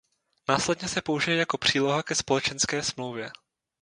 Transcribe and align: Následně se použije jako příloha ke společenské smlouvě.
Následně 0.49 0.87
se 0.87 1.01
použije 1.01 1.37
jako 1.37 1.57
příloha 1.57 2.03
ke 2.03 2.15
společenské 2.15 2.83
smlouvě. 2.83 3.31